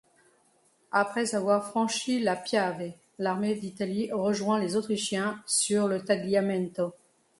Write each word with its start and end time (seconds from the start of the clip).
Après 0.91 1.35
avoir 1.35 1.63
franchi 1.69 2.19
la 2.19 2.35
Piave, 2.35 2.91
l'armée 3.19 3.53
d'Italie 3.53 4.11
rejoint 4.11 4.57
les 4.59 4.75
Autrichiens 4.75 5.39
sur 5.45 5.87
le 5.87 6.01
Tagliamento. 6.03 6.95